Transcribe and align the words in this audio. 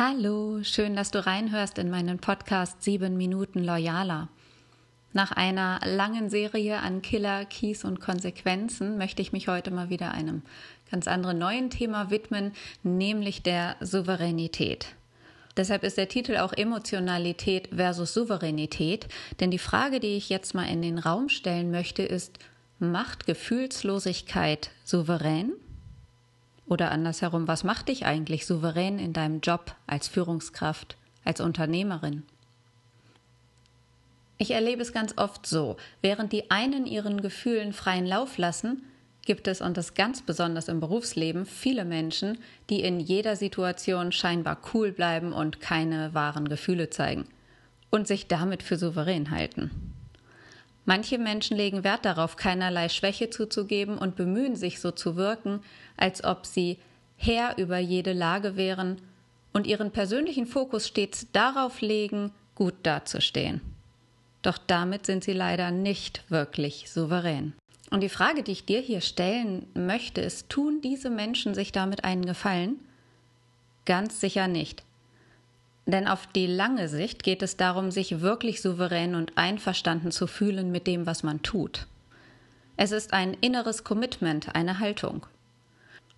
Hallo, 0.00 0.62
schön, 0.62 0.94
dass 0.94 1.10
du 1.10 1.26
reinhörst 1.26 1.76
in 1.76 1.90
meinen 1.90 2.20
Podcast 2.20 2.84
7 2.84 3.16
Minuten 3.16 3.64
Loyaler. 3.64 4.28
Nach 5.12 5.32
einer 5.32 5.80
langen 5.84 6.30
Serie 6.30 6.78
an 6.78 7.02
Killer, 7.02 7.44
Keys 7.44 7.84
und 7.84 7.98
Konsequenzen 7.98 8.96
möchte 8.96 9.22
ich 9.22 9.32
mich 9.32 9.48
heute 9.48 9.72
mal 9.72 9.90
wieder 9.90 10.12
einem 10.12 10.42
ganz 10.88 11.08
anderen 11.08 11.38
neuen 11.38 11.70
Thema 11.70 12.12
widmen, 12.12 12.52
nämlich 12.84 13.42
der 13.42 13.74
Souveränität. 13.80 14.86
Deshalb 15.56 15.82
ist 15.82 15.96
der 15.96 16.08
Titel 16.08 16.36
auch 16.36 16.52
Emotionalität 16.52 17.70
versus 17.74 18.14
Souveränität, 18.14 19.08
denn 19.40 19.50
die 19.50 19.58
Frage, 19.58 19.98
die 19.98 20.16
ich 20.16 20.28
jetzt 20.28 20.54
mal 20.54 20.68
in 20.68 20.80
den 20.80 21.00
Raum 21.00 21.28
stellen 21.28 21.72
möchte, 21.72 22.04
ist, 22.04 22.38
macht 22.78 23.26
Gefühlslosigkeit 23.26 24.70
souverän? 24.84 25.54
Oder 26.68 26.90
andersherum, 26.90 27.48
was 27.48 27.64
macht 27.64 27.88
dich 27.88 28.04
eigentlich 28.04 28.46
souverän 28.46 28.98
in 28.98 29.12
deinem 29.12 29.40
Job 29.40 29.74
als 29.86 30.08
Führungskraft, 30.08 30.96
als 31.24 31.40
Unternehmerin? 31.40 32.24
Ich 34.36 34.52
erlebe 34.52 34.82
es 34.82 34.92
ganz 34.92 35.14
oft 35.16 35.46
so, 35.46 35.76
während 36.00 36.32
die 36.32 36.50
einen 36.50 36.86
ihren 36.86 37.20
Gefühlen 37.20 37.72
freien 37.72 38.06
Lauf 38.06 38.38
lassen, 38.38 38.84
gibt 39.26 39.48
es, 39.48 39.60
und 39.60 39.76
das 39.76 39.94
ganz 39.94 40.22
besonders 40.22 40.68
im 40.68 40.80
Berufsleben, 40.80 41.44
viele 41.44 41.84
Menschen, 41.84 42.38
die 42.70 42.80
in 42.80 43.00
jeder 43.00 43.36
Situation 43.36 44.12
scheinbar 44.12 44.58
cool 44.72 44.92
bleiben 44.92 45.32
und 45.32 45.60
keine 45.60 46.14
wahren 46.14 46.48
Gefühle 46.48 46.88
zeigen 46.88 47.26
und 47.90 48.06
sich 48.06 48.28
damit 48.28 48.62
für 48.62 48.78
souverän 48.78 49.30
halten. 49.30 49.94
Manche 50.88 51.18
Menschen 51.18 51.54
legen 51.58 51.84
Wert 51.84 52.06
darauf, 52.06 52.36
keinerlei 52.36 52.88
Schwäche 52.88 53.28
zuzugeben 53.28 53.98
und 53.98 54.16
bemühen 54.16 54.56
sich 54.56 54.80
so 54.80 54.90
zu 54.90 55.16
wirken, 55.16 55.60
als 55.98 56.24
ob 56.24 56.46
sie 56.46 56.78
Herr 57.18 57.58
über 57.58 57.76
jede 57.76 58.14
Lage 58.14 58.56
wären 58.56 58.96
und 59.52 59.66
ihren 59.66 59.90
persönlichen 59.90 60.46
Fokus 60.46 60.88
stets 60.88 61.26
darauf 61.30 61.82
legen, 61.82 62.32
gut 62.54 62.72
dazustehen. 62.84 63.60
Doch 64.40 64.56
damit 64.56 65.04
sind 65.04 65.24
sie 65.24 65.34
leider 65.34 65.70
nicht 65.70 66.24
wirklich 66.30 66.90
souverän. 66.90 67.52
Und 67.90 68.00
die 68.00 68.08
Frage, 68.08 68.42
die 68.42 68.52
ich 68.52 68.64
dir 68.64 68.80
hier 68.80 69.02
stellen 69.02 69.66
möchte, 69.74 70.22
ist, 70.22 70.48
tun 70.48 70.80
diese 70.80 71.10
Menschen 71.10 71.54
sich 71.54 71.70
damit 71.70 72.04
einen 72.04 72.24
Gefallen? 72.24 72.76
Ganz 73.84 74.20
sicher 74.20 74.48
nicht. 74.48 74.84
Denn 75.88 76.06
auf 76.06 76.26
die 76.26 76.46
lange 76.46 76.86
Sicht 76.86 77.22
geht 77.22 77.42
es 77.42 77.56
darum, 77.56 77.90
sich 77.90 78.20
wirklich 78.20 78.60
souverän 78.60 79.14
und 79.14 79.38
einverstanden 79.38 80.10
zu 80.10 80.26
fühlen 80.26 80.70
mit 80.70 80.86
dem, 80.86 81.06
was 81.06 81.22
man 81.22 81.42
tut. 81.42 81.86
Es 82.76 82.92
ist 82.92 83.14
ein 83.14 83.32
inneres 83.40 83.84
Commitment, 83.84 84.54
eine 84.54 84.80
Haltung. 84.80 85.24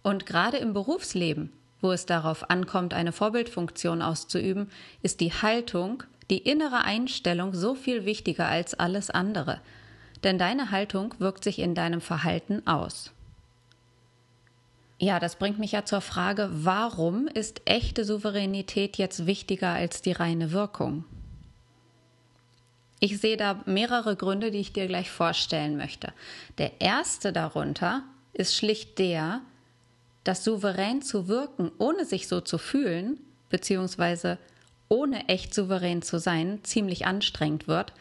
Und 0.02 0.26
gerade 0.26 0.56
im 0.56 0.72
Berufsleben, 0.72 1.52
wo 1.80 1.92
es 1.92 2.04
darauf 2.04 2.50
ankommt, 2.50 2.94
eine 2.94 3.12
Vorbildfunktion 3.12 4.02
auszuüben, 4.02 4.68
ist 5.02 5.20
die 5.20 5.32
Haltung, 5.32 6.02
die 6.30 6.38
innere 6.38 6.82
Einstellung 6.82 7.54
so 7.54 7.76
viel 7.76 8.04
wichtiger 8.04 8.48
als 8.48 8.74
alles 8.74 9.08
andere. 9.08 9.60
Denn 10.24 10.36
deine 10.36 10.72
Haltung 10.72 11.14
wirkt 11.20 11.44
sich 11.44 11.60
in 11.60 11.76
deinem 11.76 12.00
Verhalten 12.00 12.66
aus. 12.66 13.12
Ja, 15.02 15.18
das 15.18 15.36
bringt 15.36 15.58
mich 15.58 15.72
ja 15.72 15.86
zur 15.86 16.02
Frage, 16.02 16.50
warum 16.52 17.26
ist 17.26 17.62
echte 17.64 18.04
Souveränität 18.04 18.98
jetzt 18.98 19.24
wichtiger 19.24 19.70
als 19.70 20.02
die 20.02 20.12
reine 20.12 20.52
Wirkung? 20.52 21.04
Ich 23.00 23.18
sehe 23.18 23.38
da 23.38 23.62
mehrere 23.64 24.14
Gründe, 24.14 24.50
die 24.50 24.58
ich 24.58 24.74
dir 24.74 24.86
gleich 24.88 25.10
vorstellen 25.10 25.78
möchte. 25.78 26.12
Der 26.58 26.82
erste 26.82 27.32
darunter 27.32 28.02
ist 28.34 28.54
schlicht 28.54 28.98
der, 28.98 29.40
dass 30.22 30.44
souverän 30.44 31.00
zu 31.00 31.28
wirken, 31.28 31.72
ohne 31.78 32.04
sich 32.04 32.28
so 32.28 32.42
zu 32.42 32.58
fühlen, 32.58 33.18
beziehungsweise 33.48 34.36
ohne 34.90 35.30
echt 35.30 35.54
souverän 35.54 36.02
zu 36.02 36.18
sein, 36.18 36.60
ziemlich 36.62 37.06
anstrengend 37.06 37.68
wird 37.68 37.94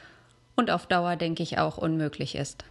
und 0.57 0.69
auf 0.69 0.85
Dauer, 0.85 1.15
denke 1.15 1.43
ich, 1.43 1.59
auch 1.59 1.77
unmöglich 1.77 2.35
ist. 2.35 2.65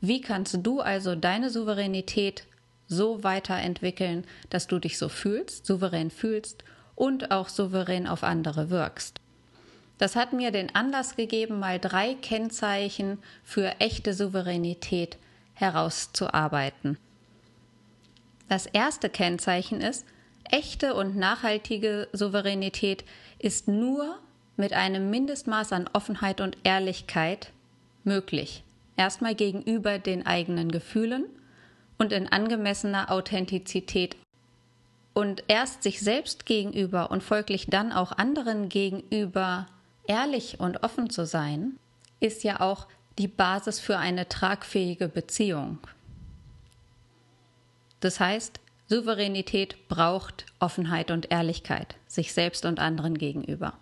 Wie 0.00 0.22
kannst 0.22 0.56
du 0.62 0.80
also 0.80 1.14
deine 1.14 1.50
Souveränität 1.50 2.44
so 2.88 3.22
weiterentwickeln, 3.22 4.24
dass 4.50 4.66
du 4.66 4.78
dich 4.78 4.98
so 4.98 5.08
fühlst, 5.08 5.66
souverän 5.66 6.10
fühlst 6.10 6.64
und 6.94 7.30
auch 7.30 7.48
souverän 7.48 8.06
auf 8.06 8.24
andere 8.24 8.70
wirkst. 8.70 9.20
Das 9.98 10.16
hat 10.16 10.32
mir 10.32 10.50
den 10.50 10.74
Anlass 10.74 11.16
gegeben, 11.16 11.58
mal 11.58 11.78
drei 11.78 12.14
Kennzeichen 12.14 13.18
für 13.44 13.80
echte 13.80 14.14
Souveränität 14.14 15.18
herauszuarbeiten. 15.54 16.98
Das 18.48 18.66
erste 18.66 19.10
Kennzeichen 19.10 19.80
ist, 19.80 20.06
echte 20.50 20.94
und 20.94 21.16
nachhaltige 21.16 22.08
Souveränität 22.12 23.04
ist 23.38 23.68
nur 23.68 24.18
mit 24.56 24.72
einem 24.72 25.10
Mindestmaß 25.10 25.72
an 25.72 25.90
Offenheit 25.92 26.40
und 26.40 26.56
Ehrlichkeit 26.64 27.52
möglich. 28.04 28.64
Erstmal 28.96 29.34
gegenüber 29.34 29.98
den 29.98 30.26
eigenen 30.26 30.72
Gefühlen 30.72 31.26
und 31.98 32.12
in 32.12 32.28
angemessener 32.28 33.10
Authentizität. 33.10 34.16
Und 35.14 35.42
erst 35.48 35.82
sich 35.82 36.00
selbst 36.00 36.46
gegenüber 36.46 37.10
und 37.10 37.22
folglich 37.22 37.66
dann 37.66 37.92
auch 37.92 38.12
anderen 38.12 38.68
gegenüber 38.68 39.66
ehrlich 40.06 40.60
und 40.60 40.82
offen 40.84 41.10
zu 41.10 41.26
sein, 41.26 41.76
ist 42.20 42.44
ja 42.44 42.60
auch 42.60 42.86
die 43.18 43.28
Basis 43.28 43.80
für 43.80 43.98
eine 43.98 44.28
tragfähige 44.28 45.08
Beziehung. 45.08 45.78
Das 48.00 48.20
heißt, 48.20 48.60
Souveränität 48.86 49.88
braucht 49.88 50.46
Offenheit 50.60 51.10
und 51.10 51.30
Ehrlichkeit, 51.30 51.96
sich 52.06 52.32
selbst 52.32 52.64
und 52.64 52.78
anderen 52.78 53.18
gegenüber. 53.18 53.74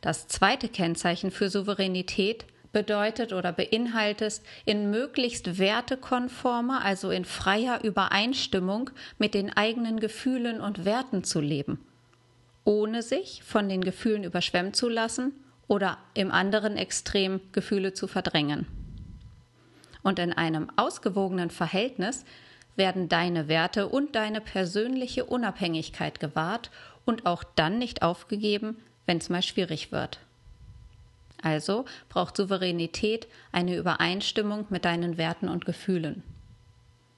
Das 0.00 0.26
zweite 0.26 0.68
Kennzeichen 0.68 1.30
für 1.30 1.48
Souveränität 1.48 2.44
bedeutet 2.72 3.32
oder 3.32 3.52
beinhaltet, 3.52 4.40
in 4.64 4.90
möglichst 4.90 5.58
wertekonformer, 5.58 6.84
also 6.84 7.10
in 7.10 7.24
freier 7.24 7.82
Übereinstimmung 7.84 8.90
mit 9.18 9.34
den 9.34 9.54
eigenen 9.54 10.00
Gefühlen 10.00 10.60
und 10.60 10.84
Werten 10.84 11.22
zu 11.24 11.40
leben, 11.40 11.78
ohne 12.64 13.02
sich 13.02 13.42
von 13.44 13.68
den 13.68 13.82
Gefühlen 13.82 14.24
überschwemmen 14.24 14.74
zu 14.74 14.88
lassen 14.88 15.32
oder 15.68 15.98
im 16.14 16.30
anderen 16.30 16.76
Extrem 16.76 17.40
Gefühle 17.52 17.92
zu 17.92 18.06
verdrängen. 18.06 18.66
Und 20.02 20.18
in 20.18 20.32
einem 20.32 20.68
ausgewogenen 20.76 21.50
Verhältnis 21.50 22.24
werden 22.74 23.08
deine 23.08 23.48
Werte 23.48 23.88
und 23.88 24.16
deine 24.16 24.40
persönliche 24.40 25.24
Unabhängigkeit 25.24 26.20
gewahrt 26.20 26.70
und 27.04 27.26
auch 27.26 27.44
dann 27.44 27.78
nicht 27.78 28.02
aufgegeben, 28.02 28.76
wenn 29.06 29.18
es 29.18 29.28
mal 29.28 29.42
schwierig 29.42 29.92
wird. 29.92 30.20
Also 31.42 31.84
braucht 32.08 32.36
Souveränität 32.36 33.26
eine 33.50 33.76
Übereinstimmung 33.76 34.66
mit 34.70 34.84
deinen 34.84 35.18
Werten 35.18 35.48
und 35.48 35.64
Gefühlen. 35.64 36.22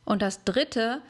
Und 0.05 0.23
das 0.23 0.45
dritte 0.45 1.01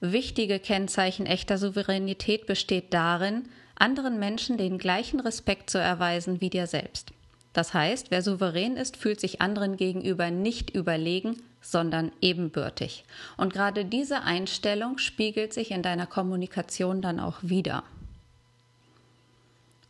wichtige 0.00 0.58
Kennzeichen 0.58 1.26
echter 1.26 1.58
Souveränität 1.58 2.46
besteht 2.46 2.92
darin, 2.92 3.48
anderen 3.76 4.18
Menschen 4.18 4.56
den 4.56 4.78
gleichen 4.78 5.20
Respekt 5.20 5.70
zu 5.70 5.78
erweisen 5.78 6.40
wie 6.40 6.50
dir 6.50 6.66
selbst. 6.66 7.12
Das 7.52 7.72
heißt, 7.72 8.10
wer 8.10 8.20
souverän 8.20 8.76
ist, 8.76 8.98
fühlt 8.98 9.18
sich 9.18 9.40
anderen 9.40 9.76
gegenüber 9.78 10.30
nicht 10.30 10.70
überlegen, 10.70 11.42
sondern 11.62 12.12
ebenbürtig. 12.20 13.04
Und 13.38 13.52
gerade 13.52 13.84
diese 13.84 14.22
Einstellung 14.22 14.98
spiegelt 14.98 15.54
sich 15.54 15.70
in 15.70 15.82
deiner 15.82 16.06
Kommunikation 16.06 17.00
dann 17.00 17.18
auch 17.18 17.38
wieder. 17.40 17.82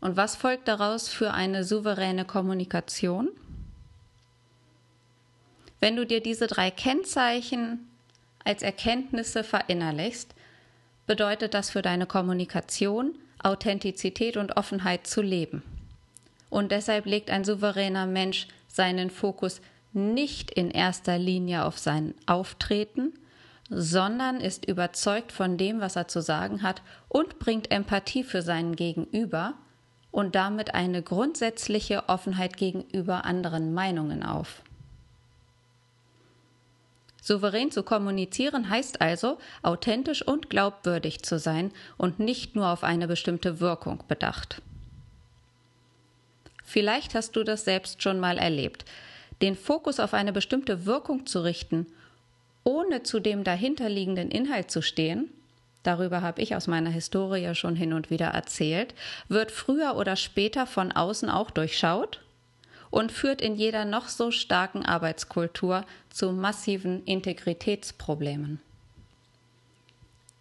Und 0.01 0.17
was 0.17 0.37
folgt 0.37 0.69
daraus 0.69 1.09
für 1.09 1.33
eine 1.33 1.65
souveräne 1.65 2.25
Kommunikation? 2.25 3.29
Wenn 5.81 5.97
du 5.97 6.07
dir 6.07 6.21
diese 6.21 6.47
drei 6.47 6.71
Kennzeichen 6.71 7.89
als 8.45 8.63
Erkenntnisse 8.63 9.45
verinnerlichst, 9.45 10.35
bedeutet 11.07 11.55
das 11.55 11.71
für 11.71 11.83
deine 11.83 12.07
Kommunikation 12.07 13.15
Authentizität 13.43 14.37
und 14.37 14.57
Offenheit 14.57 15.07
zu 15.07 15.23
leben. 15.23 15.63
Und 16.51 16.73
deshalb 16.73 17.07
legt 17.07 17.31
ein 17.31 17.45
souveräner 17.45 18.07
Mensch 18.07 18.49
seinen 18.69 19.11
Fokus 19.11 19.61
nicht 19.93 20.51
in 20.51 20.71
erster 20.71 21.19
Linie 21.19 21.65
auf 21.65 21.79
sein 21.79 22.15
Auftreten, 22.27 23.13
sondern 23.69 24.41
ist 24.41 24.67
überzeugt 24.67 25.33
von 25.33 25.57
dem, 25.57 25.81
was 25.81 25.97
er 25.97 26.09
zu 26.09 26.21
sagen 26.21 26.63
hat 26.63 26.83
und 27.09 27.39
bringt 27.39 27.71
Empathie 27.71 28.23
für 28.23 28.43
seinen 28.43 28.77
Gegenüber 28.77 29.55
und 30.17 30.35
damit 30.35 30.75
eine 30.75 31.03
grundsätzliche 31.03 32.09
Offenheit 32.09 32.57
gegenüber 32.57 33.27
anderen 33.27 33.75
Meinungen 33.75 34.23
auf. 34.23 34.63
Souverän 37.21 37.71
zu 37.71 37.83
kommunizieren 37.83 38.71
heißt 38.71 39.03
also, 39.03 39.37
authentisch 39.63 40.27
und 40.27 40.49
glaubwürdig 40.49 41.23
zu 41.23 41.39
sein 41.39 41.71
und 41.99 42.19
nicht 42.19 42.57
nur 42.57 42.69
auf 42.69 42.83
eine 42.83 43.07
bestimmte 43.07 43.61
Wirkung 43.61 44.05
bedacht. 44.09 44.63
Vielleicht 46.65 47.15
hast 47.15 47.37
du 47.37 47.45
das 47.45 47.67
selbst 47.67 48.03
schon 48.03 48.19
mal 48.19 48.39
erlebt. 48.39 48.87
Den 49.43 49.55
Fokus 49.55 50.01
auf 50.01 50.15
eine 50.15 50.33
bestimmte 50.33 50.87
Wirkung 50.87 51.27
zu 51.27 51.45
richten, 51.45 51.89
ohne 52.65 53.03
zu 53.03 53.21
dem 53.21 53.45
dahinterliegenden 53.45 54.31
Inhalt 54.31 54.71
zu 54.71 54.81
stehen, 54.81 55.31
darüber 55.87 56.23
habe 56.23 56.43
ich 56.43 56.55
aus 56.55 56.67
meiner 56.67 56.91
Historie 56.91 57.55
schon 57.55 57.77
hin 57.77 57.93
und 57.93 58.11
wieder 58.11 58.27
erzählt, 58.27 58.95
wird 59.29 59.51
früher 59.51 59.97
oder 59.97 60.17
später 60.17 60.67
von 60.67 60.93
außen 60.93 61.31
auch 61.31 61.51
durchschaut 61.51 62.21
und 62.91 63.13
führt 63.13 63.41
in 63.41 63.57
jeder 63.57 63.85
noch 63.85 64.09
so 64.09 64.31
starken 64.31 64.85
Arbeitskultur 64.85 65.85
zu 66.11 66.33
massiven 66.33 67.05
Integritätsproblemen. 67.05 68.61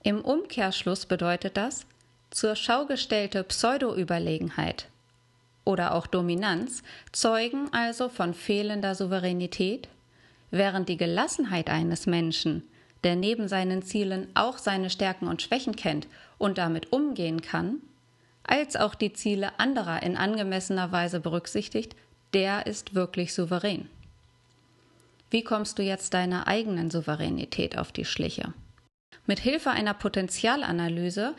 Im 0.04 0.22
Umkehrschluss 0.22 1.06
bedeutet 1.06 1.58
das, 1.58 1.86
zur 2.30 2.56
Schau 2.56 2.86
gestellte 2.86 3.44
Pseudo-Überlegenheit 3.44 4.88
oder 5.64 5.96
auch 5.96 6.06
Dominanz 6.06 6.84
zeugen 7.12 7.74
also 7.74 8.08
von 8.10 8.34
fehlender 8.34 8.94
Souveränität, 8.94 9.90
während 10.52 10.90
die 10.90 10.98
Gelassenheit 10.98 11.70
eines 11.70 12.06
Menschen, 12.06 12.64
der 13.06 13.16
neben 13.16 13.48
seinen 13.48 13.84
Zielen 13.84 14.28
auch 14.34 14.58
seine 14.58 14.90
Stärken 14.90 15.28
und 15.28 15.44
Schwächen 15.44 15.76
kennt 15.76 16.08
und 16.40 16.58
damit 16.58 16.92
umgehen 16.92 17.42
kann, 17.42 17.78
als 18.44 18.76
auch 18.76 18.96
die 18.96 19.14
Ziele 19.14 19.60
anderer 19.60 20.02
in 20.02 20.18
angemessener 20.18 20.92
Weise 20.92 21.20
berücksichtigt, 21.20 21.96
der 22.34 22.66
ist 22.66 22.96
wirklich 22.96 23.34
souverän. 23.34 23.88
Wie 25.30 25.44
kommst 25.44 25.78
du 25.78 25.84
jetzt 25.84 26.16
deiner 26.16 26.48
eigenen 26.48 26.90
Souveränität 26.90 27.78
auf 27.78 27.92
die 27.92 28.06
Schliche? 28.06 28.54
Mit 29.28 29.40
Hilfe 29.40 29.70
einer 29.70 29.94
Potenzialanalyse 29.94 31.36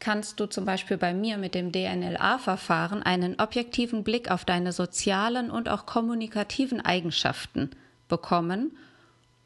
kannst 0.00 0.40
du 0.40 0.46
zum 0.46 0.64
Beispiel 0.64 0.96
bei 0.96 1.14
mir 1.14 1.38
mit 1.38 1.54
dem 1.54 1.70
DNLA-Verfahren 1.70 3.02
einen 3.04 3.38
objektiven 3.38 4.02
Blick 4.02 4.32
auf 4.32 4.44
deine 4.44 4.72
sozialen 4.72 5.50
und 5.50 5.68
auch 5.68 5.86
kommunikativen 5.86 6.80
Eigenschaften 6.80 7.70
bekommen 8.08 8.76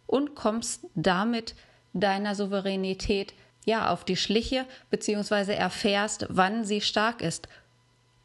und 0.09 0.35
kommst 0.35 0.87
damit 0.97 1.55
deiner 1.93 2.35
Souveränität 2.35 3.35
ja 3.65 3.93
auf 3.93 4.05
die 4.05 4.17
Schliche 4.17 4.65
beziehungsweise 4.91 5.55
erfährst, 5.55 6.27
wann 6.29 6.65
sie 6.65 6.81
stark 6.81 7.23
ist 7.23 7.49